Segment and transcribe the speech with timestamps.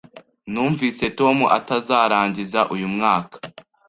[0.51, 3.37] Numvise Tom atazarangiza uyu mwaka.